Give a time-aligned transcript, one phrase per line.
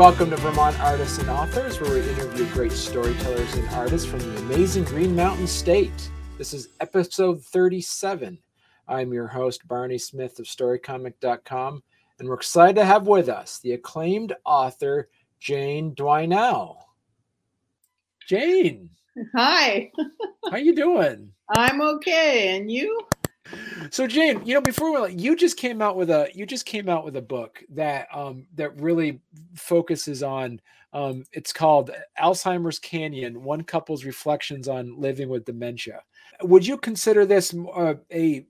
[0.00, 4.38] Welcome to Vermont Artists and Authors, where we interview great storytellers and artists from the
[4.38, 6.10] amazing Green Mountain State.
[6.38, 8.38] This is episode 37.
[8.88, 11.82] I'm your host, Barney Smith of StoryComic.com,
[12.18, 16.76] and we're excited to have with us the acclaimed author, Jane Dwinell.
[18.26, 18.88] Jane.
[19.36, 19.92] Hi.
[20.46, 21.30] how are you doing?
[21.54, 23.00] I'm okay, and you?
[23.90, 26.88] So Jane, you know, before we you just came out with a you just came
[26.88, 29.20] out with a book that um that really
[29.54, 30.60] focuses on
[30.92, 31.90] um it's called
[32.20, 36.02] Alzheimer's Canyon: One Couple's Reflections on Living with Dementia.
[36.42, 38.46] Would you consider this uh, a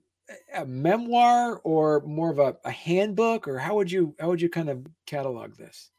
[0.53, 4.49] a memoir or more of a, a handbook, or how would you how would you
[4.49, 5.89] kind of catalog this?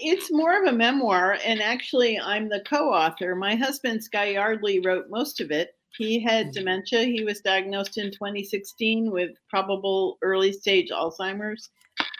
[0.00, 3.36] It's more of a memoir, and actually, I'm the co-author.
[3.36, 6.52] My husband Sky Yardley wrote most of it he had mm-hmm.
[6.52, 7.04] dementia.
[7.04, 11.70] He was diagnosed in 2016 with probable early stage Alzheimer's,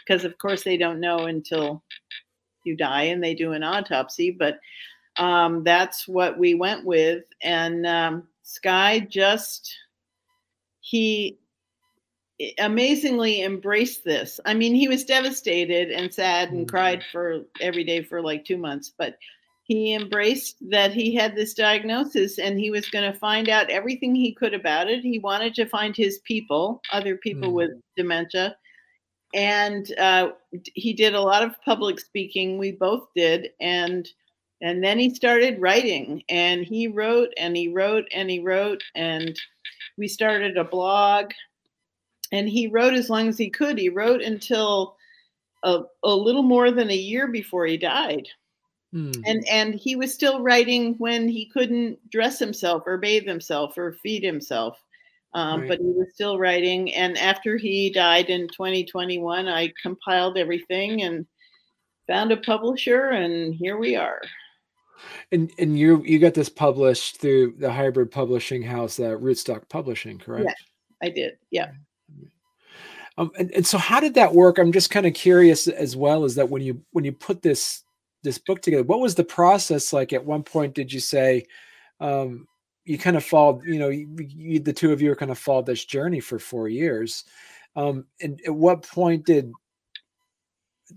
[0.06, 1.82] because of course they don't know until
[2.64, 4.30] you die and they do an autopsy.
[4.30, 4.58] But
[5.18, 7.24] um, that's what we went with.
[7.42, 9.74] And um, Sky just,
[10.80, 11.38] he
[12.58, 14.40] amazingly embraced this.
[14.44, 16.70] I mean, he was devastated and sad and mm-hmm.
[16.70, 19.16] cried for every day for like two months, but
[19.66, 24.14] he embraced that he had this diagnosis and he was going to find out everything
[24.14, 25.00] he could about it.
[25.02, 27.54] He wanted to find his people, other people mm.
[27.54, 28.56] with dementia.
[29.34, 30.30] And uh,
[30.74, 32.58] he did a lot of public speaking.
[32.58, 33.50] We both did.
[33.60, 34.08] And
[34.62, 39.38] and then he started writing and he wrote and he wrote and he wrote and
[39.98, 41.32] we started a blog
[42.32, 43.78] and he wrote as long as he could.
[43.78, 44.96] He wrote until
[45.64, 48.28] a, a little more than a year before he died.
[48.96, 49.10] Hmm.
[49.26, 53.92] And and he was still writing when he couldn't dress himself or bathe himself or
[54.02, 54.82] feed himself.
[55.34, 55.68] Um, right.
[55.68, 56.94] But he was still writing.
[56.94, 61.26] And after he died in 2021, I compiled everything and
[62.06, 64.22] found a publisher, and here we are.
[65.30, 70.18] And and you you got this published through the hybrid publishing house, uh, Rootstock Publishing,
[70.18, 70.46] correct?
[70.46, 71.36] Yeah, I did.
[71.50, 71.72] Yeah.
[73.18, 74.58] Um, and, and so how did that work?
[74.58, 76.24] I'm just kind of curious as well.
[76.24, 77.82] Is that when you when you put this
[78.22, 80.12] this book together what was the process like?
[80.12, 81.46] At one point did you say
[82.00, 82.46] um,
[82.84, 85.38] you kind of followed you know you, you, the two of you are kind of
[85.38, 87.24] followed this journey for four years
[87.74, 89.52] um, and at what point did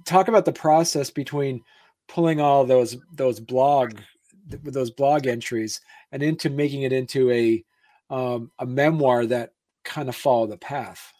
[0.06, 1.62] talk about the process between
[2.07, 4.00] pulling all those those blog
[4.47, 5.81] those blog entries
[6.12, 7.63] and into making it into a
[8.09, 9.53] um, a memoir that
[9.84, 11.13] kind of follow the path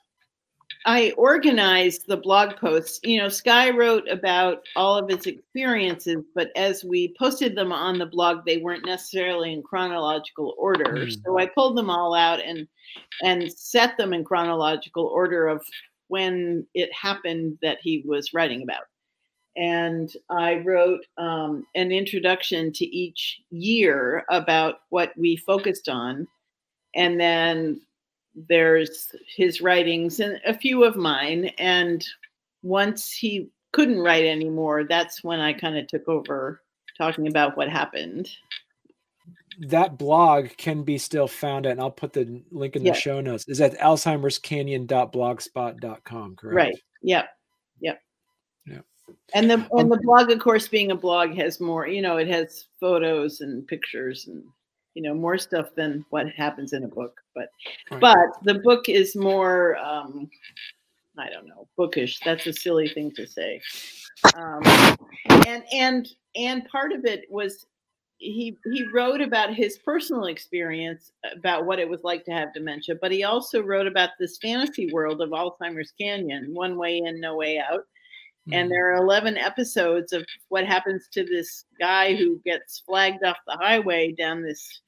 [0.86, 3.00] I organized the blog posts.
[3.04, 7.98] You know, Sky wrote about all of his experiences, but as we posted them on
[7.98, 10.86] the blog, they weren't necessarily in chronological order.
[10.86, 11.24] Mm.
[11.24, 12.68] So I pulled them all out and
[13.24, 15.62] and set them in chronological order of
[16.08, 18.84] when it happened that he was writing about.
[19.56, 26.28] And I wrote um, an introduction to each year about what we focused on.
[26.96, 27.82] And then
[28.48, 31.46] there's his writings and a few of mine.
[31.58, 32.06] And
[32.62, 36.62] once he couldn't write anymore, that's when I kind of took over
[36.98, 38.30] talking about what happened.
[39.62, 42.98] That blog can be still found at, and I'll put the link in the yes.
[42.98, 46.56] show notes, is at Alzheimer's Canyon.blogspot.com, correct?
[46.56, 46.80] Right.
[47.02, 47.30] Yep.
[47.82, 48.02] Yep.
[48.66, 48.80] Yeah.
[49.34, 51.88] And the and um, the blog, of course, being a blog, has more.
[51.88, 54.44] You know, it has photos and pictures and
[55.00, 57.48] you know more stuff than what happens in a book but
[57.90, 58.02] right.
[58.02, 60.30] but the book is more um
[61.18, 63.62] i don't know bookish that's a silly thing to say
[64.36, 64.62] um
[65.48, 67.66] and and and part of it was
[68.18, 72.94] he he wrote about his personal experience about what it was like to have dementia
[73.00, 77.38] but he also wrote about this fantasy world of alzheimer's canyon one way in no
[77.38, 77.86] way out
[78.52, 78.70] and mm-hmm.
[78.70, 83.58] there are 11 episodes of what happens to this guy who gets flagged off the
[83.58, 84.82] highway down this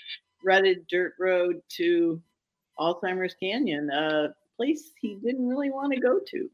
[0.43, 2.21] rutted dirt road to
[2.79, 6.49] Alzheimer's Canyon, a place he didn't really want to go to.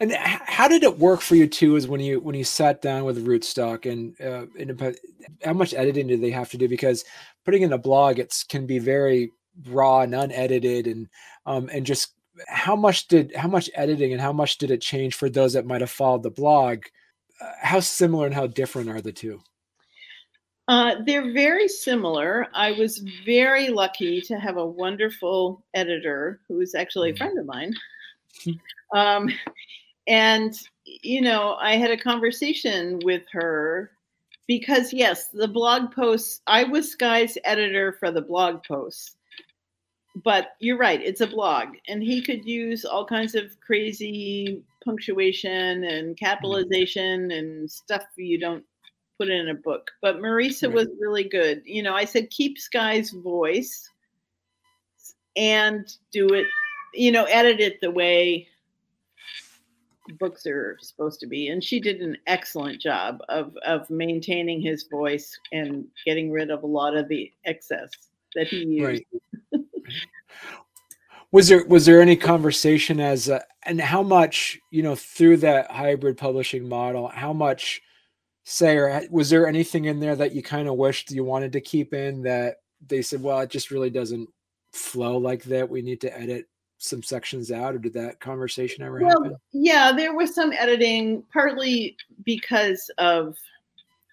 [0.00, 1.76] And how did it work for you too?
[1.76, 4.96] Is when you when you sat down with Rootstock and, uh, and
[5.44, 6.68] how much editing do they have to do?
[6.68, 7.04] Because
[7.44, 9.32] putting in a blog, it can be very
[9.68, 11.08] raw and unedited, and
[11.46, 12.14] um, and just
[12.48, 15.66] how much did how much editing and how much did it change for those that
[15.66, 16.84] might have followed the blog?
[17.40, 19.40] Uh, how similar and how different are the two?
[20.68, 22.48] Uh, they're very similar.
[22.52, 27.18] I was very lucky to have a wonderful editor who is actually a mm.
[27.18, 27.72] friend of mine.
[28.94, 29.30] Um,
[30.06, 30.54] and,
[30.84, 33.92] you know, I had a conversation with her
[34.46, 39.15] because, yes, the blog posts, I was Sky's editor for the blog posts
[40.24, 45.84] but you're right it's a blog and he could use all kinds of crazy punctuation
[45.84, 48.64] and capitalization and stuff you don't
[49.18, 49.90] put in a book.
[50.02, 51.62] But Marisa was really good.
[51.64, 53.90] You know, I said keep Sky's voice
[55.36, 56.46] and do it,
[56.94, 58.48] you know, edit it the way
[60.18, 61.48] books are supposed to be.
[61.48, 66.62] And she did an excellent job of of maintaining his voice and getting rid of
[66.62, 67.90] a lot of the excess
[68.34, 68.84] that he used.
[68.84, 69.06] Right.
[71.32, 75.70] Was there was there any conversation as a, and how much you know through that
[75.70, 77.82] hybrid publishing model how much
[78.44, 81.60] say or was there anything in there that you kind of wished you wanted to
[81.60, 82.56] keep in that
[82.86, 84.28] they said well it just really doesn't
[84.72, 86.46] flow like that we need to edit
[86.78, 91.96] some sections out or did that conversation ever happen yeah, there was some editing, partly
[92.24, 93.36] because of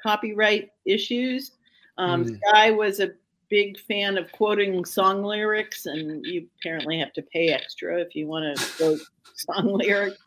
[0.01, 1.51] copyright issues.
[1.97, 2.39] Um, Mm.
[2.39, 3.11] Sky was a
[3.53, 8.25] big fan of quoting song lyrics, and you apparently have to pay extra if you
[8.25, 9.00] want to quote
[9.35, 10.17] song lyrics.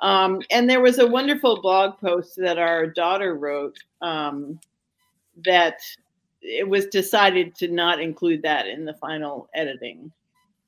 [0.00, 4.58] Um, and there was a wonderful blog post that our daughter wrote um,
[5.44, 5.78] that
[6.42, 10.10] it was decided to not include that in the final editing,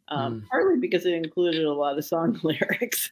[0.06, 0.48] um, Mm.
[0.48, 3.10] partly because it included a lot of song lyrics.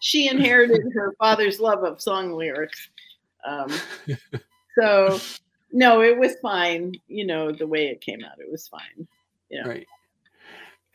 [0.00, 2.88] she inherited her father's love of song lyrics.
[3.46, 3.72] Um,
[4.80, 5.20] so,
[5.72, 6.92] no, it was fine.
[7.08, 9.08] You know, the way it came out, it was fine.
[9.50, 9.68] Yeah.
[9.68, 9.86] right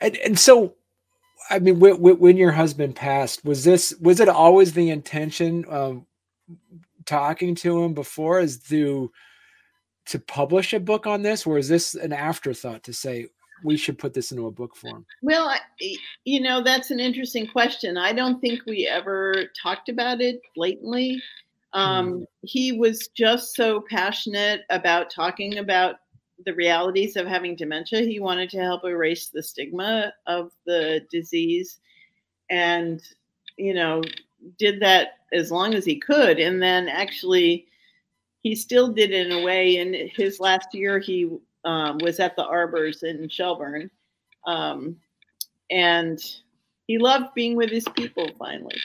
[0.01, 0.73] and and so
[1.49, 6.05] i mean when, when your husband passed was this was it always the intention um
[7.05, 9.11] talking to him before is to
[10.05, 13.27] to publish a book on this or is this an afterthought to say
[13.63, 15.59] we should put this into a book form Well, I,
[16.25, 17.97] you know, that's an interesting question.
[17.97, 21.19] I don't think we ever talked about it blatantly.
[21.73, 25.97] Um, He was just so passionate about talking about
[26.45, 28.01] the realities of having dementia.
[28.01, 31.79] He wanted to help erase the stigma of the disease
[32.49, 33.01] and,
[33.57, 34.01] you know,
[34.57, 36.39] did that as long as he could.
[36.39, 37.67] And then actually,
[38.43, 39.77] he still did it in a way.
[39.77, 41.29] In his last year, he
[41.65, 43.89] um, was at the Arbors in Shelburne.
[44.45, 44.95] Um,
[45.69, 46.19] and
[46.85, 48.77] he loved being with his people finally.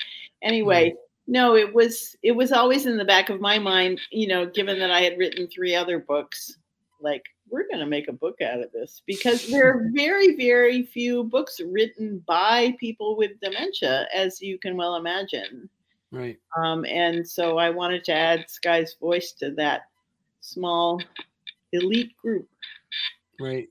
[0.43, 0.95] Anyway,
[1.27, 4.79] no, it was it was always in the back of my mind, you know, given
[4.81, 6.57] that I had written three other books,
[7.01, 10.83] like we're going to make a book out of this because there are very very
[10.83, 15.69] few books written by people with dementia as you can well imagine.
[16.11, 19.83] right Um, and so I wanted to add Sky's voice to that
[20.41, 21.01] small
[21.73, 22.49] elite group.
[23.39, 23.69] right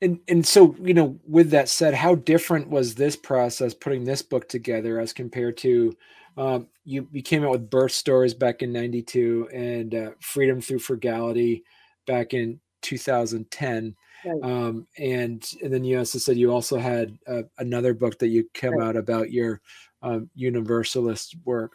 [0.00, 4.22] and and so you know with that said how different was this process putting this
[4.22, 5.96] book together as compared to
[6.36, 10.78] um, you you came out with birth stories back in 92 and uh, freedom through
[10.78, 11.64] frugality
[12.06, 13.94] back in 2010
[14.24, 14.42] Right.
[14.44, 18.48] um, and and then you also said you also had uh, another book that you
[18.54, 18.88] came Right.
[18.88, 19.60] out about your
[20.02, 21.72] um, universalist work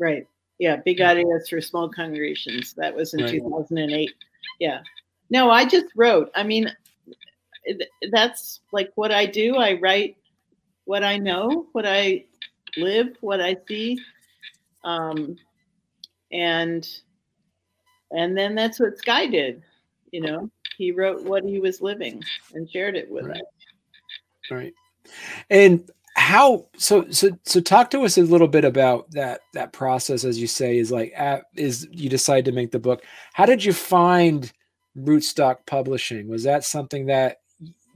[0.00, 0.26] Right.
[0.58, 2.74] Yeah, big ideas for small congregations.
[2.74, 3.32] That was in Right.
[3.32, 4.14] 2008.
[4.58, 4.80] Yeah.
[5.30, 6.30] No, I just wrote.
[6.34, 6.70] I mean,
[8.10, 9.56] that's like what I do.
[9.56, 10.16] I write
[10.84, 12.24] what I know, what I
[12.76, 13.98] live, what I see.
[14.84, 15.36] Um,
[16.32, 16.88] and
[18.12, 19.62] and then that's what Sky did.
[20.12, 22.22] You know, he wrote what he was living
[22.54, 23.36] and shared it with Right.
[23.36, 24.50] us.
[24.50, 24.74] right
[25.50, 30.24] and how so so so talk to us a little bit about that that process
[30.24, 33.64] as you say is like at, is you decide to make the book how did
[33.64, 34.52] you find
[34.98, 37.38] rootstock publishing was that something that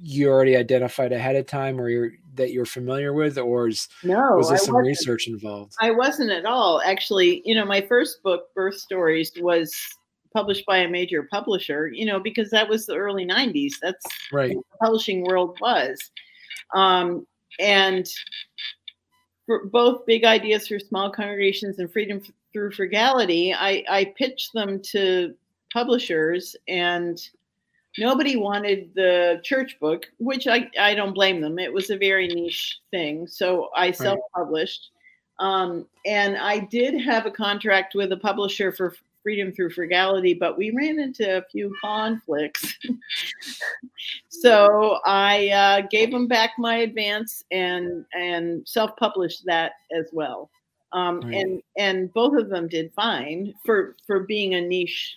[0.01, 4.37] you already identified ahead of time or you're that you're familiar with or is, No,
[4.37, 6.81] was there some research involved I wasn't at all.
[6.85, 9.75] Actually, you know, my first book, Birth Stories, was
[10.35, 13.75] published by a major publisher, you know, because that was the early 90s.
[13.81, 16.11] That's right the publishing world was.
[16.75, 17.27] Um,
[17.61, 18.09] and
[19.47, 22.21] for both big ideas for small congregations and freedom
[22.53, 25.35] through frugality, I, I pitched them to
[25.73, 27.21] publishers and
[27.99, 31.59] nobody wanted the church book, which I, I don't blame them.
[31.59, 33.27] It was a very niche thing.
[33.27, 34.91] So I self published.
[35.39, 40.57] Um, and I did have a contract with a publisher for Freedom Through Frugality, but
[40.59, 42.77] we ran into a few conflicts.
[44.29, 50.51] so I uh, gave them back my advance and and self published that as well.
[50.93, 51.35] Um, Right.
[51.35, 55.17] And and both of them did fine for for being a niche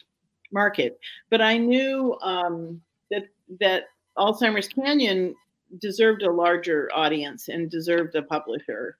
[0.51, 0.99] market.
[1.29, 3.27] But I knew um, that
[3.59, 3.85] that
[4.17, 5.35] Alzheimer's Canyon
[5.79, 8.97] deserved a larger audience and deserved a publisher.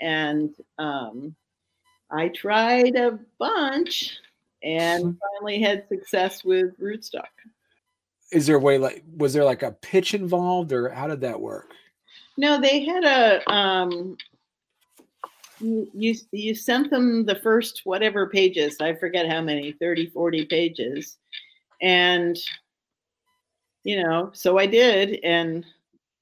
[0.00, 1.34] And um,
[2.10, 4.18] I tried a bunch
[4.62, 7.28] and finally had success with Rootstock.
[8.32, 11.38] is there a way like was there like a pitch involved or how did that
[11.40, 11.72] work
[12.36, 14.16] No, they had a um,
[15.60, 20.46] you, you you sent them the first whatever pages i forget how many 30 40
[20.46, 21.18] pages.
[21.82, 22.38] And
[23.82, 25.64] you know so i did and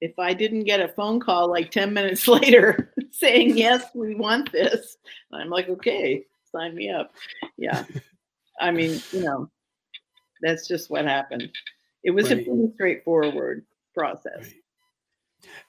[0.01, 4.51] if i didn't get a phone call like 10 minutes later saying yes we want
[4.51, 4.97] this
[5.33, 7.13] i'm like okay sign me up.
[7.57, 7.85] Yeah.
[8.61, 9.51] I mean you know
[10.43, 11.51] that's just what happened.
[12.05, 12.41] It was right.
[12.41, 14.43] a pretty straightforward process.
[14.43, 14.62] Right.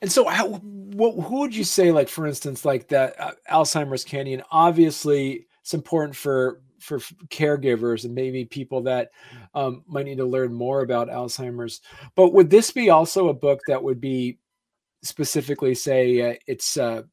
[0.01, 4.03] And so, how, what, who would you say, like for instance, like that uh, Alzheimer's
[4.03, 4.44] Canyon?
[4.51, 7.00] Obviously, it's important for for
[7.30, 9.12] caregivers and maybe people that
[9.56, 11.80] um, might need to learn more about Alzheimer's.
[12.15, 14.39] But would this be also a book that would be
[15.01, 17.03] specifically say uh, it's uh,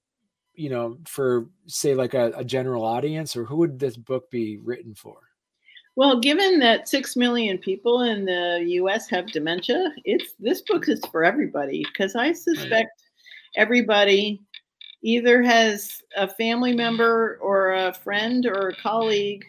[0.55, 4.59] you know for say like a, a general audience, or who would this book be
[4.59, 5.30] written for?
[6.01, 9.07] Well, given that six million people in the U.S.
[9.11, 13.03] have dementia, it's this book is for everybody because I suspect
[13.59, 14.41] everybody
[15.05, 19.45] either has a family member or a friend or a colleague,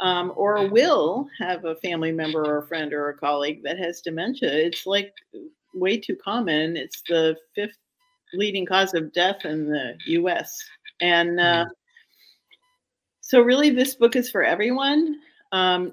[0.00, 4.02] um, or will have a family member or a friend or a colleague that has
[4.02, 4.52] dementia.
[4.52, 5.14] It's like
[5.72, 6.76] way too common.
[6.76, 7.78] It's the fifth
[8.34, 10.62] leading cause of death in the U.S.
[11.00, 11.40] and.
[11.40, 11.68] Uh, mm.
[13.22, 15.20] So really, this book is for everyone
[15.52, 15.92] um,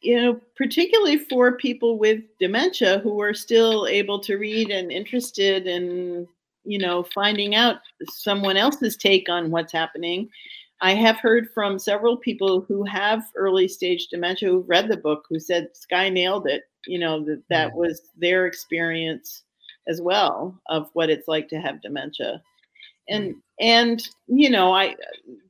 [0.00, 5.66] you know, particularly for people with dementia who are still able to read and interested
[5.66, 6.26] in,
[6.64, 7.76] you know, finding out
[8.08, 10.28] someone else's take on what's happening.
[10.80, 15.24] I have heard from several people who have early stage dementia who read the book
[15.28, 16.64] who said Sky nailed it.
[16.86, 17.76] You know, that that mm.
[17.76, 19.42] was their experience
[19.88, 22.42] as well of what it's like to have dementia
[23.08, 24.94] and and you know i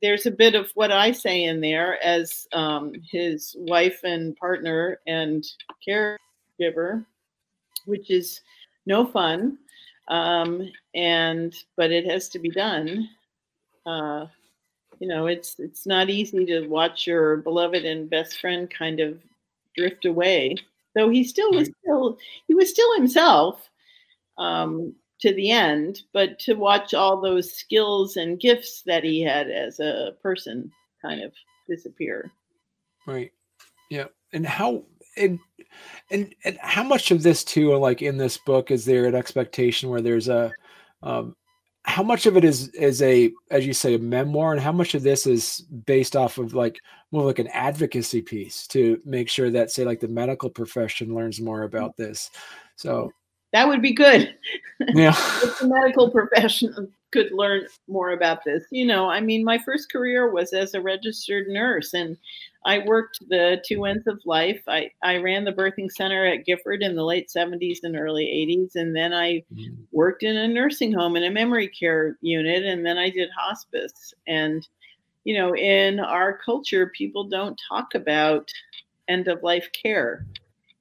[0.01, 4.99] there's a bit of what i say in there as um, his wife and partner
[5.07, 5.45] and
[5.87, 7.05] caregiver
[7.85, 8.41] which is
[8.85, 9.57] no fun
[10.07, 13.09] um, and but it has to be done.
[13.85, 14.25] Uh,
[14.99, 19.19] you know it's it's not easy to watch your beloved and best friend kind of
[19.75, 20.55] drift away.
[20.95, 23.69] Though he still was still he was still himself
[24.37, 29.49] um, to the end, but to watch all those skills and gifts that he had
[29.49, 31.31] as a person kind of
[31.67, 32.31] disappear.
[33.07, 33.31] Right.
[33.89, 34.05] Yeah.
[34.33, 34.83] And how
[35.15, 35.39] and
[36.11, 39.89] and and how much of this too, like in this book, is there an expectation
[39.89, 40.51] where there's a
[41.01, 41.35] um
[41.85, 44.95] how much of it is is a as you say a memoir and how much
[44.95, 46.81] of this is based off of like
[47.11, 51.39] more like an advocacy piece to make sure that say like the medical profession learns
[51.39, 52.31] more about this
[52.75, 53.11] so
[53.55, 54.35] that would be good.
[54.93, 55.15] Yeah.
[55.41, 58.65] if the medical profession could learn more about this.
[58.71, 62.17] You know, I mean, my first career was as a registered nurse and
[62.65, 64.61] I worked the two ends of life.
[64.67, 68.75] I, I ran the birthing center at Gifford in the late 70s and early 80s.
[68.75, 69.75] And then I mm-hmm.
[69.93, 72.65] worked in a nursing home in a memory care unit.
[72.65, 74.13] And then I did hospice.
[74.27, 74.67] And,
[75.23, 78.51] you know, in our culture, people don't talk about
[79.07, 80.25] end of life care.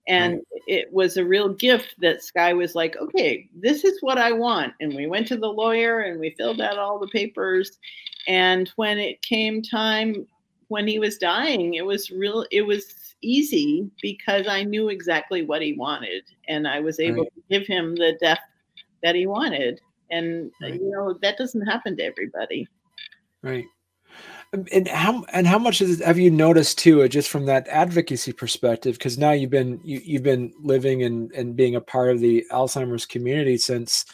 [0.07, 4.33] And it was a real gift that Sky was like, okay, this is what I
[4.33, 4.75] want.
[4.81, 7.79] And we went to the lawyer and we filled out all the papers.
[8.27, 10.27] And when it came time,
[10.69, 15.63] when he was dying, it was real, it was easy because I knew exactly what
[15.63, 16.25] he wanted.
[16.49, 17.35] And I was able right.
[17.35, 18.41] to give him the death
[19.03, 19.81] that he wanted.
[20.11, 20.75] And, right.
[20.75, 22.69] you know, that doesn't happen to everybody.
[23.43, 23.65] Right
[24.73, 28.33] and how and how much is, have you noticed too uh, just from that advocacy
[28.33, 28.97] perspective?
[28.97, 32.45] Because now you've been you, you've been living and and being a part of the
[32.51, 34.05] alzheimer's community since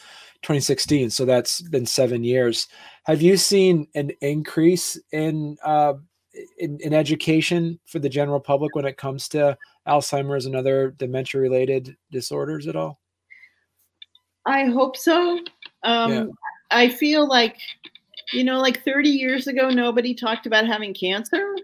[0.43, 2.69] 2016 so that's been seven years.
[3.05, 5.95] Have you seen an increase in uh
[6.59, 9.57] in, in education for the general public when it comes to
[9.87, 13.01] alzheimer's and other dementia related disorders at all?
[14.47, 15.41] I hope so.
[15.83, 16.25] Um yeah.
[16.71, 17.57] i feel like
[18.33, 21.57] you know, like 30 years ago, nobody talked about having cancer.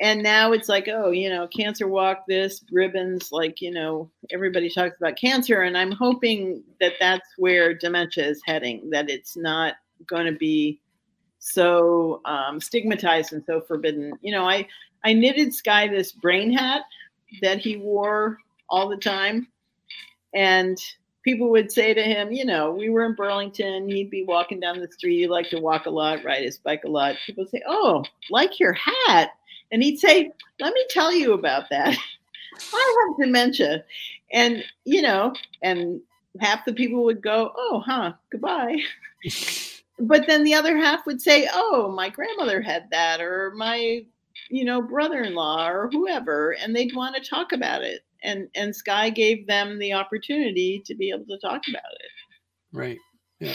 [0.00, 4.70] And now it's like, oh, you know, cancer walk, this, ribbons, like, you know, everybody
[4.70, 5.62] talks about cancer.
[5.62, 9.74] And I'm hoping that that's where dementia is heading, that it's not
[10.06, 10.80] going to be
[11.38, 14.14] so um, stigmatized and so forbidden.
[14.22, 14.66] You know, I,
[15.04, 16.82] I knitted Sky this brain hat
[17.42, 18.38] that he wore
[18.70, 19.48] all the time.
[20.34, 20.78] And
[21.22, 24.80] people would say to him, you know, we were in Burlington, he'd be walking down
[24.80, 27.16] the street, he liked to walk a lot, ride his bike a lot.
[27.26, 29.30] People say, Oh, like your hat.
[29.72, 31.96] And he'd say, Let me tell you about that.
[32.72, 33.84] I have dementia.
[34.32, 36.00] And, you know, and
[36.40, 38.78] half the people would go, Oh, huh, goodbye.
[39.98, 44.04] but then the other half would say, Oh, my grandmother had that, or my,
[44.48, 46.52] you know, brother in law, or whoever.
[46.52, 50.94] And they'd want to talk about it and and Sky gave them the opportunity to
[50.94, 52.10] be able to talk about it.
[52.72, 52.98] Right.
[53.38, 53.54] Yeah.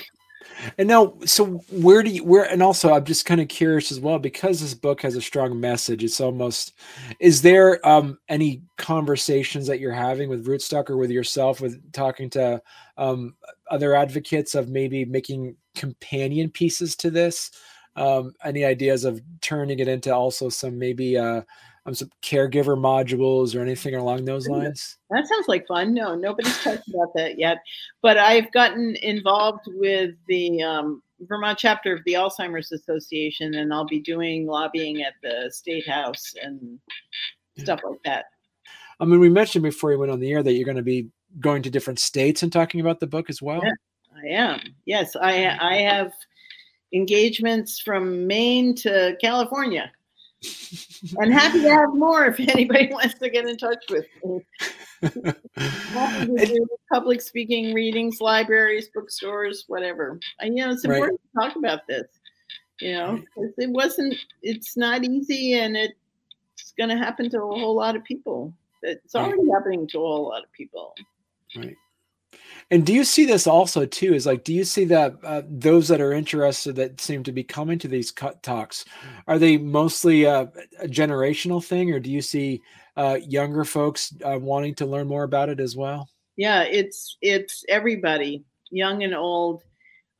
[0.77, 2.43] And now, so where do you where?
[2.43, 5.59] And also, I'm just kind of curious as well because this book has a strong
[5.59, 6.03] message.
[6.03, 6.73] It's almost
[7.19, 12.29] is there um any conversations that you're having with Rootstock or with yourself with talking
[12.31, 12.61] to
[12.97, 13.35] um
[13.71, 17.51] other advocates of maybe making companion pieces to this?
[17.95, 21.41] Um, any ideas of turning it into also some maybe uh
[21.85, 24.97] um, some caregiver modules or anything along those lines?
[25.11, 25.93] That sounds like fun.
[25.93, 27.59] No, nobody's talked about that yet.
[28.01, 33.85] But I've gotten involved with the um, Vermont chapter of the Alzheimer's Association, and I'll
[33.85, 36.79] be doing lobbying at the State House and
[37.57, 38.25] stuff like that.
[38.99, 41.09] I mean, we mentioned before you went on the air that you're going to be
[41.39, 43.61] going to different states and talking about the book as well.
[43.63, 43.71] Yeah,
[44.15, 44.59] I am.
[44.85, 46.13] Yes, I I have
[46.93, 49.91] engagements from Maine to California
[51.17, 54.45] and happy to have more if anybody wants to get in touch with me.
[56.91, 60.19] public speaking, readings, libraries, bookstores, whatever.
[60.39, 61.43] And, you know, it's important right.
[61.43, 62.07] to talk about this.
[62.81, 64.15] You know, it wasn't.
[64.41, 68.53] It's not easy, and it's going to happen to a whole lot of people.
[68.81, 69.53] It's already right.
[69.53, 70.93] happening to a whole lot of people.
[71.55, 71.75] Right.
[72.71, 74.13] And do you see this also too?
[74.13, 77.43] Is like, do you see that uh, those that are interested that seem to be
[77.43, 78.85] coming to these cut talks,
[79.27, 80.51] are they mostly a
[80.85, 82.63] generational thing, or do you see
[82.97, 86.09] uh, younger folks uh, wanting to learn more about it as well?
[86.37, 89.63] Yeah, it's it's everybody, young and old.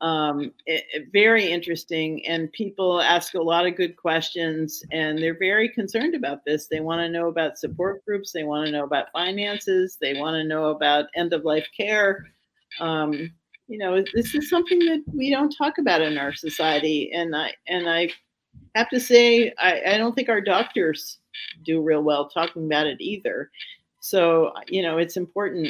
[0.02, 5.40] Um, it, it, very interesting, and people ask a lot of good questions, and they're
[5.40, 6.68] very concerned about this.
[6.68, 8.32] They want to know about support groups.
[8.32, 9.98] They want to know about finances.
[10.00, 12.28] They want to know about end of life care
[12.80, 13.32] um,
[13.68, 17.54] you know, this is something that we don't talk about in our society, and I
[17.68, 18.10] and I
[18.76, 21.20] have to say, I, I don't think our doctors
[21.64, 23.50] do real well talking about it either.
[24.02, 25.70] So you know, it's important.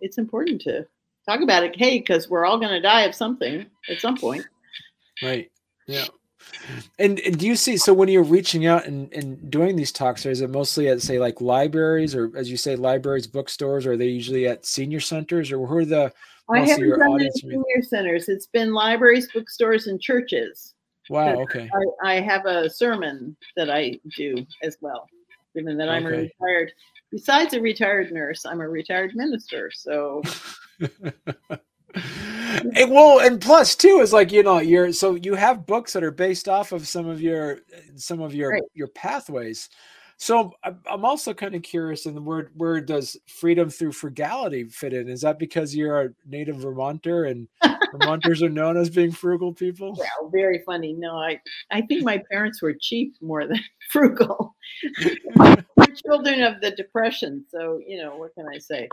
[0.00, 0.86] It's important to
[1.28, 1.76] talk about it.
[1.76, 4.46] Hey, because we're all going to die of something at some point.
[5.22, 5.50] Right.
[5.86, 6.06] Yeah.
[6.98, 10.26] And, and, do you see so when you're reaching out and, and doing these talks,
[10.26, 13.96] is it mostly at say like libraries or as you say libraries, bookstores, or are
[13.96, 16.12] they usually at senior centers or who are the
[16.48, 18.28] I haven't done it senior centers.
[18.28, 20.74] It's been libraries, bookstores, and churches.
[21.08, 21.40] Wow.
[21.42, 21.68] Okay.
[22.02, 25.06] I, I, have a sermon that I do as well,
[25.54, 26.14] given that I'm okay.
[26.14, 26.72] a retired.
[27.10, 29.70] Besides a retired nurse, I'm a retired minister.
[29.72, 30.22] So.
[31.94, 36.04] and well, and plus too is like you know you're so you have books that
[36.04, 37.60] are based off of some of your
[37.96, 38.62] some of your right.
[38.74, 39.68] your pathways.
[40.20, 44.92] So I'm also kind of curious in the word where does freedom through frugality fit
[44.92, 45.08] in?
[45.08, 47.48] Is that because you're a native Vermonter and
[47.90, 49.96] Vermonters are known as being frugal people?
[49.96, 50.92] Well, very funny.
[50.92, 54.54] No, I I think my parents were cheap more than frugal.
[55.36, 58.90] we're children of the depression, so you know what can I say?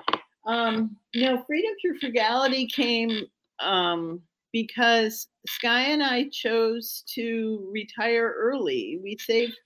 [0.47, 3.25] Um, no, freedom through frugality came
[3.59, 4.21] um,
[4.53, 8.99] because Sky and I chose to retire early.
[9.03, 9.57] We saved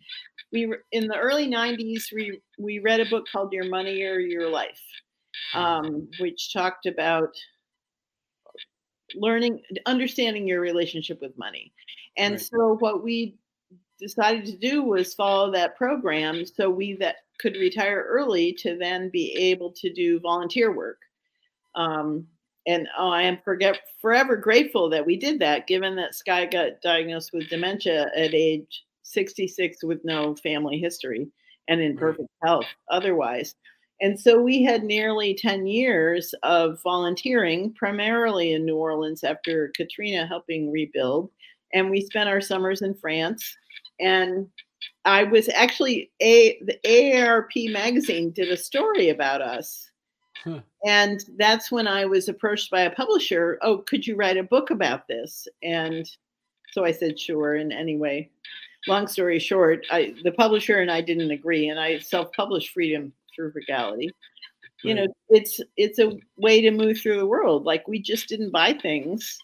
[0.52, 4.50] we in the early 90s we we read a book called Your Money or Your
[4.50, 4.82] Life,
[5.54, 7.30] um, which talked about
[9.16, 11.74] learning understanding your relationship with money.
[12.18, 12.42] And right.
[12.42, 13.38] so what we
[14.02, 19.10] decided to do was follow that program so we that could retire early to then
[19.10, 21.00] be able to do volunteer work.
[21.76, 22.28] Um,
[22.68, 26.82] and oh, I am forget, forever grateful that we did that, given that Sky got
[26.84, 31.28] diagnosed with dementia at age 66 with no family history
[31.68, 33.56] and in perfect health otherwise.
[34.02, 40.26] And so we had nearly 10 years of volunteering, primarily in New Orleans after Katrina
[40.26, 41.30] helping rebuild.
[41.74, 43.56] And we spent our summers in France.
[44.02, 44.48] And
[45.06, 49.90] I was actually a the AARP magazine did a story about us.
[50.44, 50.62] Huh.
[50.86, 53.60] And that's when I was approached by a publisher.
[53.62, 55.48] Oh, could you write a book about this?
[55.62, 56.10] And
[56.72, 57.56] so I said, sure.
[57.56, 58.30] And anyway,
[58.88, 63.52] long story short, I, the publisher and I didn't agree, and I self-published Freedom Through
[63.52, 64.10] Frugality.
[64.84, 67.66] You know, it's it's a way to move through the world.
[67.66, 69.38] Like we just didn't buy things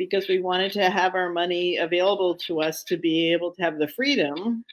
[0.00, 3.78] because we wanted to have our money available to us to be able to have
[3.78, 4.64] the freedom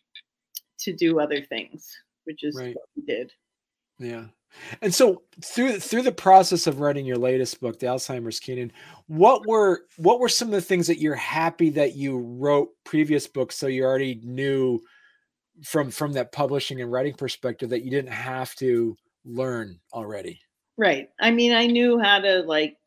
[0.80, 2.74] to do other things, which is right.
[2.74, 3.34] what we did.
[4.00, 4.28] Yeah.
[4.82, 8.72] And so through through the process of writing your latest book, The Alzheimer's Canyon,
[9.08, 13.28] what were what were some of the things that you're happy that you wrote previous
[13.28, 14.80] books so you already knew
[15.62, 20.40] from from that publishing and writing perspective that you didn't have to learn already?
[20.78, 21.10] Right.
[21.20, 22.78] I mean, I knew how to like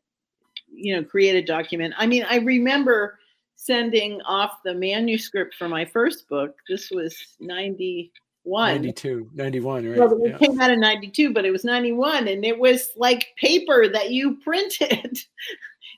[0.73, 1.93] you know, create a document.
[1.97, 3.19] I mean, I remember
[3.55, 6.55] sending off the manuscript for my first book.
[6.67, 8.11] This was 90
[8.45, 9.99] 92, 91, right?
[9.99, 10.37] Well, it yeah.
[10.37, 12.27] came out in 92, but it was 91.
[12.27, 15.19] And it was like paper that you printed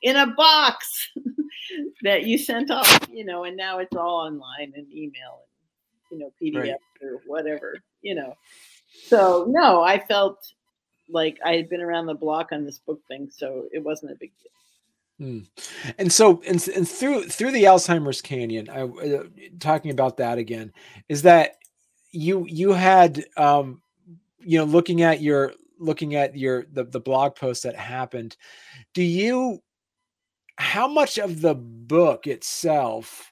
[0.02, 1.10] in a box
[2.04, 5.44] that you sent off, you know, and now it's all online and email
[6.12, 6.76] and, you know, PDF right.
[7.02, 8.36] or whatever, you know.
[9.06, 10.54] So, no, I felt
[11.10, 14.16] like I had been around the block on this book thing, so it wasn't a
[14.16, 14.52] big deal.
[15.20, 15.40] Hmm.
[15.98, 19.24] And so, and, and through through the Alzheimer's Canyon, I, uh,
[19.60, 20.74] talking about that again,
[21.08, 21.58] is that
[22.12, 23.82] you you had um,
[24.40, 28.38] you know looking at your looking at your the, the blog post that happened
[28.94, 29.62] do you
[30.58, 33.32] how much of the book itself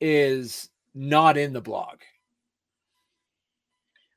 [0.00, 1.98] is not in the blog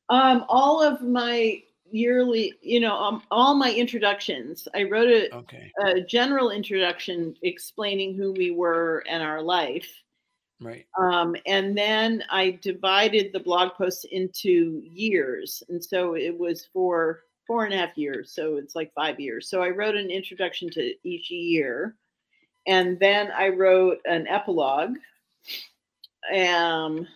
[0.09, 5.71] um all of my yearly you know um, all my introductions i wrote a, okay.
[5.85, 9.87] a general introduction explaining who we were and our life
[10.59, 10.85] Right.
[10.99, 15.61] Um, and then I divided the blog posts into years.
[15.69, 18.31] And so it was for four and a half years.
[18.33, 19.49] So it's like five years.
[19.49, 21.95] So I wrote an introduction to each year.
[22.65, 24.97] And then I wrote an epilogue.
[26.35, 27.07] Um,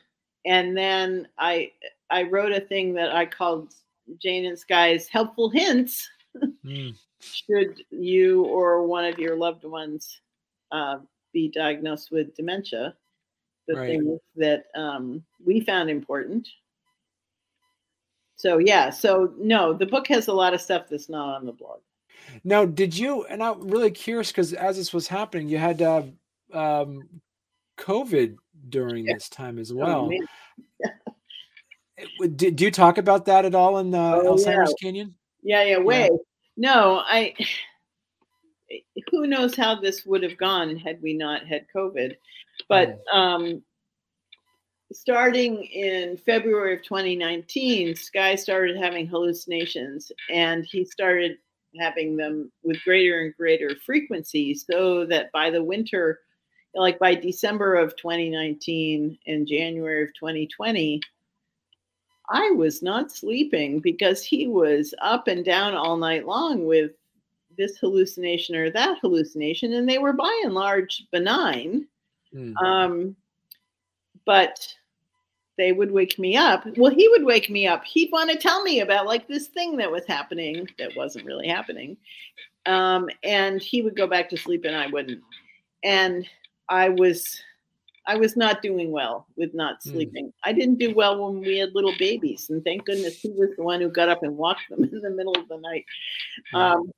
[0.46, 1.72] and then I
[2.10, 3.74] I wrote a thing that I called
[4.22, 6.10] Jane and Sky's helpful hints.
[6.66, 6.96] Mm.
[7.20, 10.22] Should you or one of your loved ones
[10.72, 10.98] uh,
[11.34, 12.96] be diagnosed with dementia?
[13.68, 13.88] the right.
[13.88, 16.48] things that um, we found important.
[18.36, 21.52] So yeah, so no, the book has a lot of stuff that's not on the
[21.52, 21.80] blog.
[22.44, 23.24] Now, did you?
[23.26, 26.04] And I'm really curious because as this was happening, you had uh,
[26.54, 27.08] um,
[27.78, 28.36] COVID
[28.70, 29.14] during yeah.
[29.14, 30.12] this time as oh, well.
[30.12, 30.90] Oh,
[32.20, 34.88] did, did you talk about that at all in the oh, Alzheimer's yeah.
[34.88, 35.16] Canyon?
[35.44, 36.10] Yeah, yeah, way.
[36.12, 36.18] Yeah.
[36.58, 37.34] No, I.
[39.12, 42.16] Who knows how this would have gone had we not had COVID?
[42.70, 43.14] But mm.
[43.14, 43.64] um,
[44.94, 51.38] starting in February of 2019, Sky started having hallucinations, and he started
[51.80, 56.20] having them with greater and greater frequency, so that by the winter,
[56.74, 61.02] like by December of 2019 and January of 2020,
[62.32, 66.92] I was not sleeping because he was up and down all night long with
[67.58, 71.88] this hallucination or that hallucination, and they were by and large benign.
[72.34, 72.56] Mm.
[72.64, 73.16] Um,
[74.26, 74.74] but
[75.58, 76.66] they would wake me up.
[76.78, 77.84] Well, he would wake me up.
[77.84, 81.48] He'd want to tell me about like this thing that was happening that wasn't really
[81.48, 81.98] happening.
[82.66, 85.22] Um, and he would go back to sleep and I wouldn't.
[85.84, 86.28] And
[86.70, 87.42] I was
[88.08, 89.92] I was not doing well with not hmm.
[89.92, 90.26] sleeping.
[90.28, 90.34] Mm.
[90.44, 93.64] I didn't do well when we had little babies, and thank goodness he was the
[93.64, 95.86] one who got up and walked them in the middle of the night.
[96.54, 96.92] Um,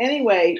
[0.00, 0.56] anyway,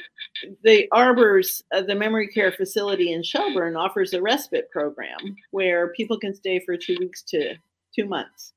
[0.63, 6.19] the Arbors, uh, the memory care facility in Shelburne, offers a respite program where people
[6.19, 7.57] can stay for two weeks to
[7.95, 8.53] two months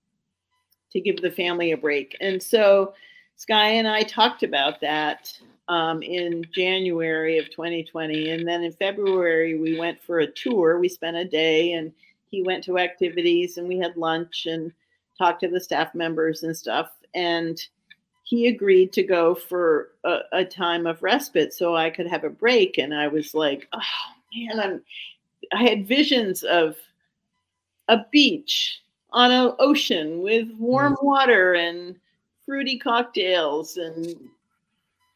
[0.92, 2.16] to give the family a break.
[2.22, 2.94] And so
[3.36, 5.32] Sky and I talked about that
[5.68, 8.32] um, in January of 2020.
[8.32, 10.80] And then in February, we went for a tour.
[10.80, 11.92] We spent a day and
[12.30, 14.72] he went to activities and we had lunch and
[15.18, 16.92] talked to the staff members and stuff.
[17.14, 17.60] And
[18.24, 22.30] he agreed to go for a, a, time of respite so I could have a
[22.30, 22.78] break.
[22.78, 23.80] And I was like, oh
[24.36, 24.82] man, I'm
[25.54, 26.76] I had visions of
[27.88, 31.04] a beach on an ocean with warm mm.
[31.04, 31.96] water and
[32.46, 34.16] fruity cocktails and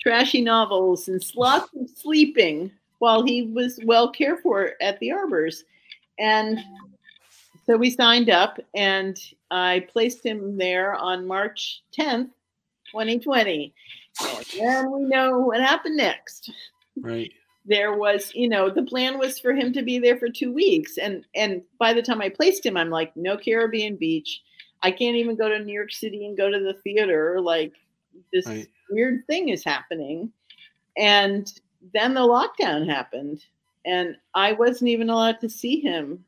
[0.02, 5.64] trashy novels and lots of sleeping while he was well cared for at the arbors.
[6.20, 6.60] And
[7.66, 12.30] so we signed up and I placed him there on March 10th
[12.92, 13.74] 2020.
[14.62, 16.52] And we know what happened next.
[17.00, 17.32] Right.
[17.66, 20.98] There was, you know, the plan was for him to be there for two weeks.
[20.98, 24.42] And and by the time I placed him, I'm like, no Caribbean beach.
[24.84, 27.40] I can't even go to New York City and go to the theater.
[27.40, 27.74] Like
[28.32, 28.68] this right.
[28.90, 30.32] weird thing is happening.
[30.98, 31.52] And
[31.94, 33.44] then the lockdown happened.
[33.86, 36.24] And I wasn't even allowed to see him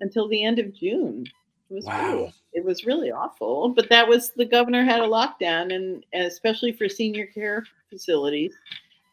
[0.00, 1.26] until the end of June.
[1.70, 2.12] It was wow.
[2.12, 3.70] Really, it was really awful.
[3.70, 8.54] But that was the governor had a lockdown, and especially for senior care facilities.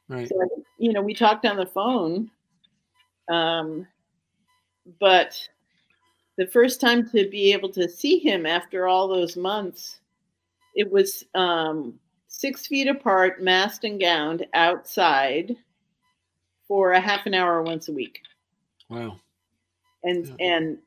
[0.07, 0.29] Right.
[0.29, 0.36] So,
[0.77, 2.29] you know, we talked on the phone,
[3.29, 3.88] um,
[4.99, 5.38] but
[6.38, 9.99] the first time to be able to see him after all those months,
[10.75, 11.99] it was um,
[12.34, 15.56] six feet apart, masked and gowned outside
[16.67, 18.22] for a half an hour once a week.
[18.89, 19.19] Wow.
[20.04, 20.36] And yeah.
[20.39, 20.78] and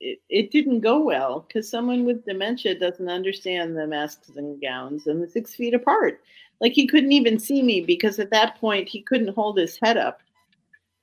[0.00, 5.06] it, it didn't go well because someone with dementia doesn't understand the masks and gowns
[5.06, 6.20] and the six feet apart.
[6.60, 9.96] Like he couldn't even see me because at that point he couldn't hold his head
[9.96, 10.20] up.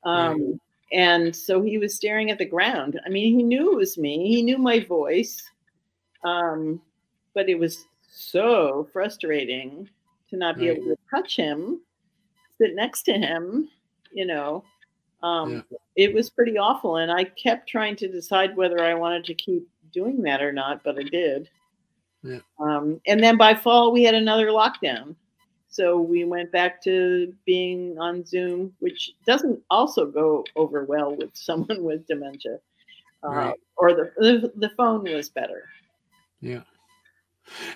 [0.03, 0.59] Um, right.
[0.91, 2.99] And so he was staring at the ground.
[3.05, 5.41] I mean, he knew it was me, he knew my voice.
[6.25, 6.81] Um,
[7.33, 9.89] but it was so frustrating
[10.29, 10.77] to not be right.
[10.77, 11.81] able to touch him,
[12.57, 13.69] sit next to him,
[14.13, 14.63] you know.
[15.21, 15.77] Um, yeah.
[15.95, 16.97] It was pretty awful.
[16.97, 20.83] And I kept trying to decide whether I wanted to keep doing that or not,
[20.83, 21.49] but I did.
[22.23, 22.39] Yeah.
[22.59, 25.15] Um, and then by fall, we had another lockdown.
[25.67, 31.31] So we went back to being on Zoom, which doesn't also go over well with
[31.33, 32.59] someone with dementia.
[33.23, 33.59] Uh, right.
[33.77, 35.63] Or the, the, the phone was better.
[36.39, 36.61] Yeah.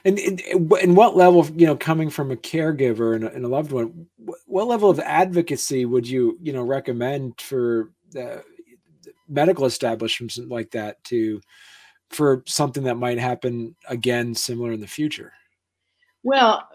[0.03, 3.71] And in what level, you know, coming from a caregiver and a, and a, loved
[3.71, 4.07] one,
[4.45, 8.43] what level of advocacy would you, you know, recommend for the
[9.27, 11.41] medical establishments like that to
[12.09, 15.33] for something that might happen again similar in the future?
[16.23, 16.67] Well,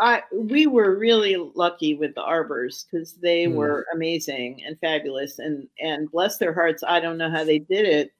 [0.00, 3.54] I we were really lucky with the arbors because they mm.
[3.54, 6.82] were amazing and fabulous and and bless their hearts.
[6.86, 8.12] I don't know how they did it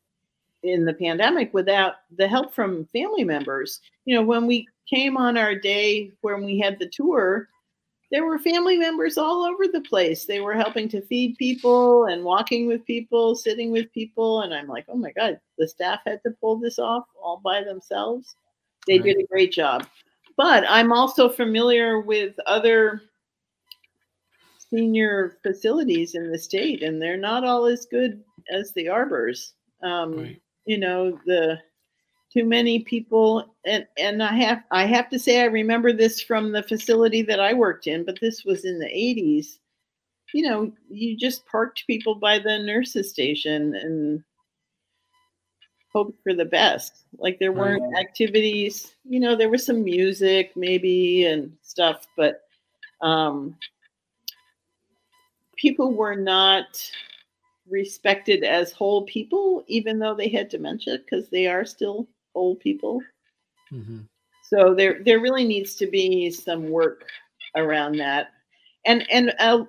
[0.62, 3.81] in the pandemic without the help from family members.
[4.05, 7.49] You know, when we came on our day when we had the tour,
[8.11, 10.25] there were family members all over the place.
[10.25, 14.42] They were helping to feed people and walking with people, sitting with people.
[14.42, 17.62] And I'm like, oh my God, the staff had to pull this off all by
[17.62, 18.35] themselves.
[18.87, 19.16] They right.
[19.16, 19.87] did a great job.
[20.38, 23.03] But I'm also familiar with other
[24.71, 29.55] senior facilities in the state, and they're not all as good as the arbors.
[29.83, 31.59] Um, right you know the
[32.31, 36.52] too many people and and I have I have to say I remember this from
[36.52, 39.59] the facility that I worked in, but this was in the 80s.
[40.35, 44.22] You know, you just parked people by the nurses station and
[45.90, 47.07] hoped for the best.
[47.16, 48.04] Like there weren't right.
[48.04, 52.42] activities, you know, there was some music maybe and stuff, but
[53.00, 53.57] um
[55.57, 56.66] people were not
[57.70, 63.00] respected as whole people, even though they had dementia, because they are still old people.
[63.72, 64.00] Mm-hmm.
[64.42, 67.04] So there, there really needs to be some work
[67.54, 68.28] around that,
[68.87, 69.64] and and uh,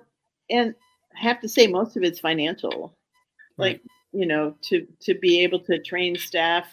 [0.48, 0.74] and
[1.16, 2.96] I have to say most of it's financial,
[3.58, 3.72] right.
[3.72, 3.82] like
[4.12, 6.66] you know to to be able to train staff,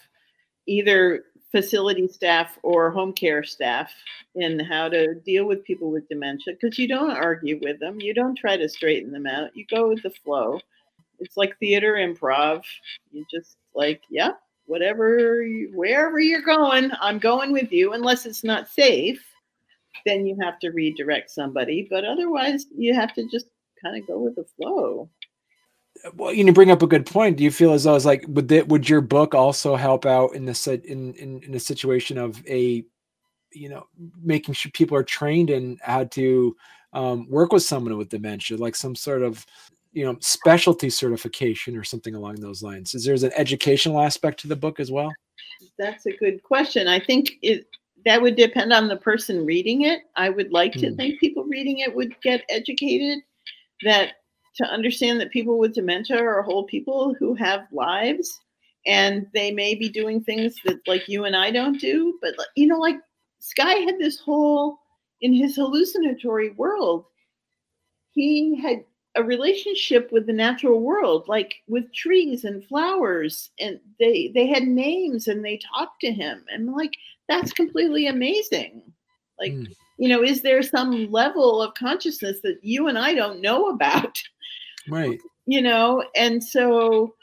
[0.67, 3.91] either facility staff or home care staff
[4.35, 8.13] in how to deal with people with dementia because you don't argue with them you
[8.13, 10.59] don't try to straighten them out you go with the flow
[11.19, 12.63] it's like theater improv.
[13.11, 14.31] You just like, yeah,
[14.65, 19.23] whatever, wherever you're going, I'm going with you, unless it's not safe.
[20.05, 23.47] Then you have to redirect somebody, but otherwise, you have to just
[23.81, 25.09] kind of go with the flow.
[26.15, 27.37] Well, you bring up a good point.
[27.37, 30.35] Do you feel as though it's like would that would your book also help out
[30.35, 32.85] in the in in, in a situation of a
[33.51, 33.87] you know
[34.21, 36.55] making sure people are trained in how to
[36.93, 39.45] um, work with someone with dementia, like some sort of
[39.97, 42.93] you know specialty certification or something along those lines?
[42.93, 45.11] Is there's an educational aspect to the book as well?
[45.79, 46.87] That's a good question.
[46.87, 47.67] I think it
[48.05, 50.01] that would depend on the person reading it.
[50.15, 50.95] I would like to mm.
[50.95, 53.19] think people reading it would get educated
[53.83, 54.13] that
[54.57, 58.39] to understand that people with dementia are whole people who have lives
[58.85, 62.65] and they may be doing things that like you and i don't do but you
[62.65, 62.95] know like
[63.39, 64.79] sky had this whole
[65.21, 67.05] in his hallucinatory world
[68.13, 68.83] he had
[69.17, 74.63] a relationship with the natural world like with trees and flowers and they they had
[74.63, 76.93] names and they talked to him and like
[77.27, 78.81] that's completely amazing.
[79.39, 79.73] Like mm.
[79.97, 84.21] you know is there some level of consciousness that you and i don't know about?
[84.89, 85.19] Right.
[85.49, 87.15] You know and so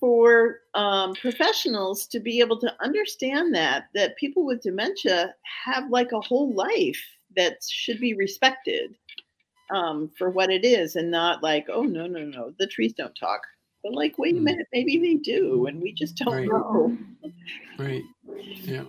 [0.00, 6.12] for um, professionals to be able to understand that that people with dementia have like
[6.12, 7.04] a whole life
[7.36, 8.94] that should be respected
[9.72, 13.14] um, for what it is and not like, oh, no, no, no, the trees don't
[13.14, 13.40] talk.
[13.82, 14.44] But like, wait a hmm.
[14.44, 16.46] minute, maybe they do, and we just don't right.
[16.46, 16.96] know.
[17.78, 18.02] right.
[18.60, 18.84] Yeah.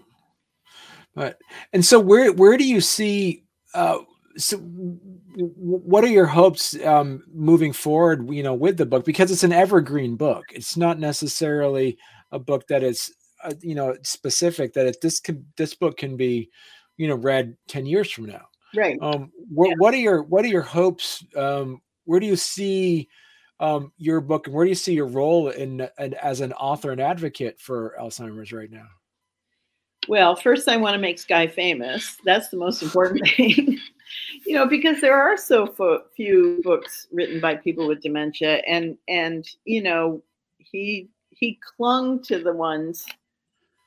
[1.15, 1.39] But
[1.73, 3.43] and so where where do you see
[3.73, 3.99] uh
[4.35, 9.43] so what are your hopes um moving forward you know with the book because it's
[9.43, 11.97] an evergreen book it's not necessarily
[12.31, 16.17] a book that is uh, you know specific that it, this could this book can
[16.17, 16.49] be
[16.97, 18.97] you know read 10 years from now Right.
[19.01, 19.75] Um, what, yeah.
[19.77, 21.23] what are your what are your hopes?
[21.35, 23.07] Um, where do you see
[23.59, 26.91] um, your book, and where do you see your role in, in as an author
[26.91, 28.87] and advocate for Alzheimer's right now?
[30.07, 32.17] Well, first, I want to make Sky famous.
[32.25, 33.79] That's the most important thing.
[34.45, 39.47] you know, because there are so few books written by people with dementia, and and
[39.65, 40.21] you know,
[40.57, 43.05] he he clung to the ones,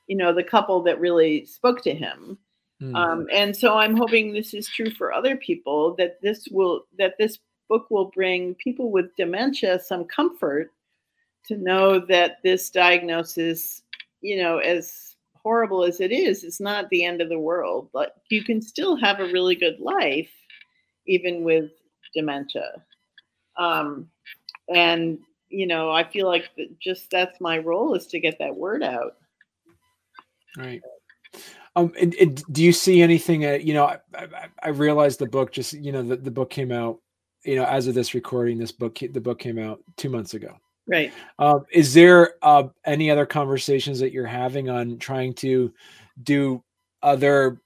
[0.07, 2.37] you know, the couple that really spoke to him.
[2.81, 2.95] Mm.
[2.95, 7.15] Um, and so I'm hoping this is true for other people that this will that
[7.17, 10.71] this book will bring people with dementia some comfort
[11.47, 13.81] to know that this diagnosis,
[14.21, 17.89] you know, as horrible as it is, it's not the end of the world.
[17.93, 20.29] But you can still have a really good life
[21.07, 21.71] even with
[22.13, 22.83] dementia.
[23.57, 24.09] Um,
[24.73, 26.49] and you know, I feel like
[26.81, 29.15] just that's my role is to get that word out.
[30.57, 30.81] Right.
[31.77, 33.45] Um, and, and do you see anything?
[33.45, 36.49] Uh, you know, I, I, I realized the book just you know the, the book
[36.49, 36.99] came out.
[37.45, 40.57] You know, as of this recording, this book the book came out two months ago.
[40.87, 41.13] Right.
[41.37, 45.71] Um, is there uh, any other conversations that you're having on trying to
[46.23, 46.63] do
[47.03, 47.61] other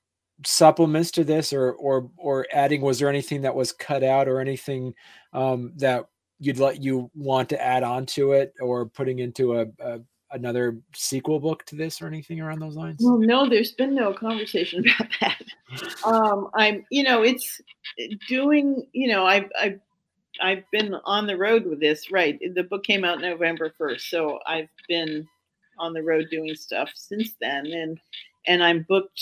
[0.45, 2.82] supplements to this, or or or adding?
[2.82, 4.93] Was there anything that was cut out, or anything
[5.32, 6.06] um, that
[6.38, 10.78] you'd let you want to add on to it, or putting into a, a another
[10.94, 12.98] sequel book to this or anything around those lines?
[13.02, 15.44] Well, no, there's been no conversation about that.
[16.06, 17.62] Um, I'm, you know, it's
[18.28, 19.80] doing, you know, I've, I've,
[20.41, 22.39] I've been on the road with this, right?
[22.56, 24.02] The book came out November 1st.
[24.02, 25.28] So I've been
[25.78, 27.65] on the road doing stuff since then.
[27.67, 28.00] And,
[28.48, 29.22] and I'm booked,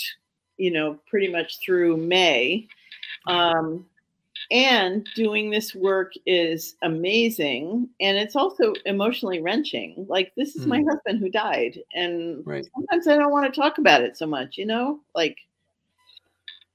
[0.56, 2.68] you know, pretty much through May.
[3.26, 3.86] Um,
[4.50, 10.70] and doing this work is amazing and it's also emotionally wrenching like this is mm.
[10.70, 10.88] my hmm.
[10.88, 12.66] husband who died and right.
[12.74, 15.38] sometimes i don't want to talk about it so much you know like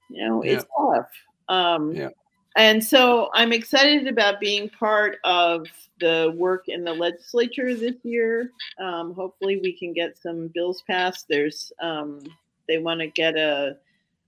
[0.08, 0.52] you know yeah.
[0.52, 1.10] it's tough
[1.48, 2.08] um yeah.
[2.56, 5.66] and so i'm excited about being part of
[6.00, 11.26] the work in the legislature this year um, hopefully we can get some bills passed
[11.28, 12.20] there's um,
[12.68, 13.76] they want to get a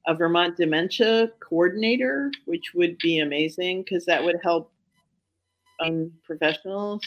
[0.08, 4.72] a Vermont dementia coordinator, which would be amazing because that would help
[5.80, 7.02] um, professionals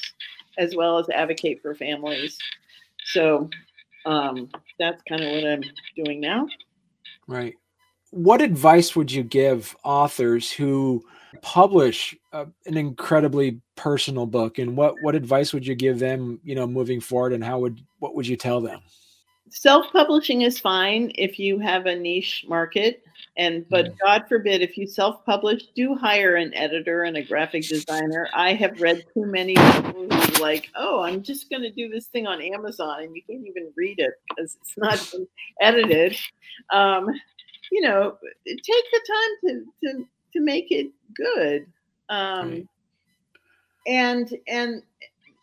[0.58, 2.38] as well as advocate for families.
[3.06, 3.50] So
[4.06, 5.64] um, that's kind of what I'm
[5.96, 6.48] doing now.
[7.28, 7.56] Right.
[8.12, 11.04] What advice would you give authors who
[11.42, 16.40] publish uh, an incredibly personal book, and what what advice would you give them?
[16.44, 18.82] You know, moving forward, and how would what would you tell them?
[19.52, 23.04] Self-publishing is fine if you have a niche market
[23.36, 23.96] and but mm.
[24.02, 28.80] god forbid if you self-publish do hire an editor and a graphic designer i have
[28.80, 32.42] read too many people who like oh i'm just going to do this thing on
[32.42, 35.14] amazon and you can't even read it because it's not
[35.60, 36.16] edited
[36.72, 37.10] um,
[37.72, 41.66] you know take the time to to to make it good
[42.10, 42.68] um, right.
[43.88, 44.82] and and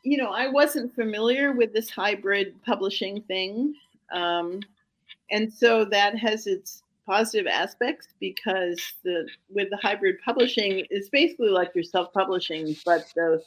[0.03, 3.75] you know i wasn't familiar with this hybrid publishing thing
[4.13, 4.61] um,
[5.31, 11.49] and so that has its positive aspects because the with the hybrid publishing it's basically
[11.49, 13.43] like you're self-publishing but the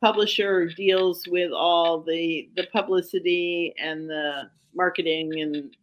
[0.00, 5.76] publisher deals with all the the publicity and the marketing and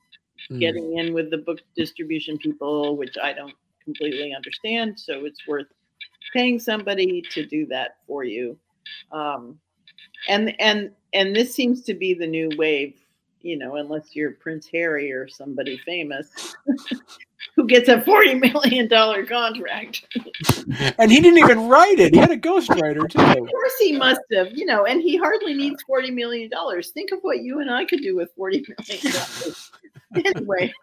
[0.52, 0.60] mm.
[0.60, 3.56] getting in with the book distribution people which i don't
[3.86, 5.68] completely understand so it's worth
[6.34, 8.58] paying somebody to do that for you
[9.14, 9.58] um,
[10.28, 12.96] and and and this seems to be the new wave
[13.44, 16.56] you know, unless you're Prince Harry or somebody famous
[17.56, 18.90] who gets a $40 million
[19.28, 20.06] contract.
[20.98, 22.14] and he didn't even write it.
[22.14, 23.20] He had a ghostwriter too.
[23.20, 26.50] Of course he must have, you know, and he hardly needs $40 million.
[26.94, 30.26] Think of what you and I could do with $40 million.
[30.36, 30.74] anyway.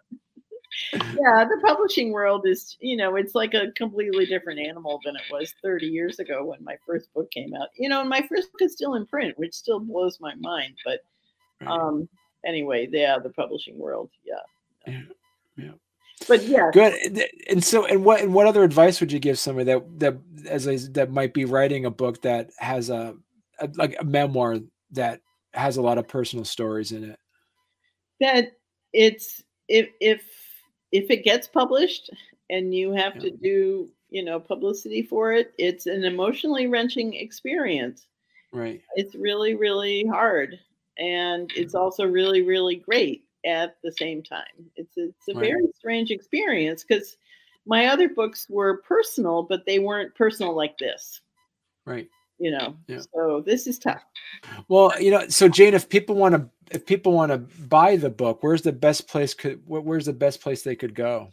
[0.93, 5.23] yeah, the publishing world is, you know, it's like a completely different animal than it
[5.31, 7.69] was 30 years ago when my first book came out.
[7.75, 10.75] You know, and my first book is still in print, which still blows my mind.
[10.85, 11.01] But
[11.67, 12.07] um,
[12.45, 14.91] anyway, yeah, the publishing world, yeah.
[14.91, 15.01] Yeah.
[15.57, 15.71] yeah.
[16.27, 16.93] But yeah, good.
[17.49, 20.67] And so, and what and what other advice would you give somebody that that as
[20.67, 23.15] a, that might be writing a book that has a,
[23.59, 24.59] a like a memoir
[24.91, 25.21] that
[25.53, 27.19] has a lot of personal stories in it?
[28.19, 28.51] That
[28.93, 30.21] it's if if
[30.91, 32.11] if it gets published
[32.49, 33.21] and you have yeah.
[33.21, 38.05] to do you know publicity for it, it's an emotionally wrenching experience.
[38.53, 38.81] Right.
[38.95, 40.59] It's really really hard
[41.01, 41.83] and it's mm-hmm.
[41.83, 44.43] also really really great at the same time
[44.75, 45.47] it's it's a right.
[45.47, 47.17] very strange experience because
[47.65, 51.21] my other books were personal but they weren't personal like this
[51.85, 52.99] right you know yeah.
[53.13, 54.03] so this is tough
[54.67, 58.09] well you know so jane if people want to if people want to buy the
[58.09, 61.29] book where's the best place could where's the best place they could go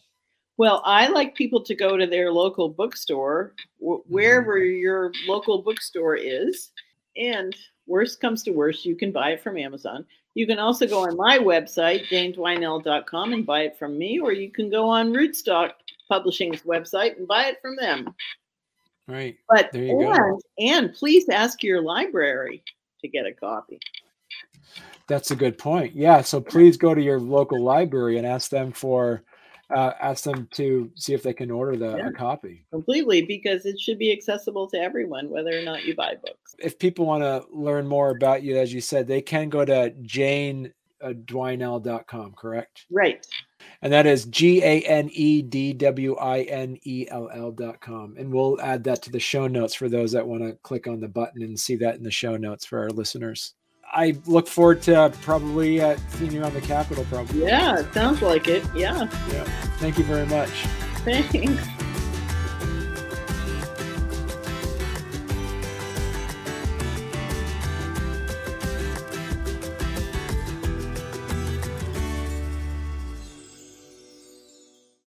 [0.57, 4.79] well i like people to go to their local bookstore wherever mm-hmm.
[4.79, 6.71] your local bookstore is
[7.17, 7.55] and
[7.89, 10.05] worst comes to worst, you can buy it from Amazon.
[10.35, 14.51] You can also go on my website, janedwinell.com, and buy it from me, or you
[14.51, 15.73] can go on Rootstock
[16.09, 18.15] Publishing's website and buy it from them.
[19.09, 19.37] Right.
[19.49, 20.41] But and, go.
[20.59, 22.63] and please ask your library
[23.01, 23.81] to get a copy.
[25.09, 25.97] That's a good point.
[25.97, 26.21] Yeah.
[26.21, 29.25] So please go to your local library and ask them for
[29.71, 33.79] uh, ask them to see if they can order the yeah, copy completely because it
[33.79, 37.45] should be accessible to everyone whether or not you buy books if people want to
[37.53, 42.87] learn more about you as you said they can go to jane uh, Ganedwinell.com, correct?
[42.91, 43.27] Right.
[43.83, 48.17] And that is G A N E D W I N E L L.com.
[48.19, 51.01] And we'll add that to the show notes for those that want to click on
[51.01, 53.55] the button and see that in the show notes for our listeners.
[53.99, 57.41] I look forward to uh, probably uh, seeing you on the Capitol, probably.
[57.41, 58.63] Yeah, it sounds like it.
[58.73, 59.11] Yeah.
[59.33, 59.43] Yeah.
[59.79, 60.51] Thank you very much.
[61.05, 61.78] Thanks.